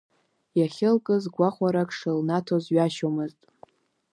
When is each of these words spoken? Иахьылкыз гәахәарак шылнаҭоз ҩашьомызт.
Иахьылкыз 0.59 1.23
гәахәарак 1.35 1.89
шылнаҭоз 1.97 2.65
ҩашьомызт. 2.73 3.39